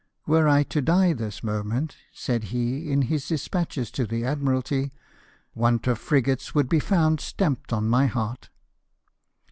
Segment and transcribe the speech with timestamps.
[0.25, 4.91] "Were I to die this moment," said he in his despatches to the Admiralty,"
[5.53, 8.49] want of frigates would be found stamped on my heart